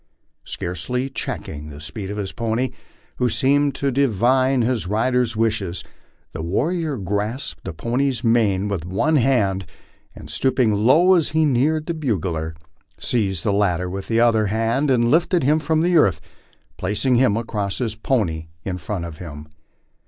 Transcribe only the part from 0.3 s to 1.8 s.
Scarcely checking the